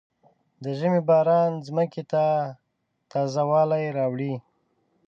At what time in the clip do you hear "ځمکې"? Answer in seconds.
1.67-2.03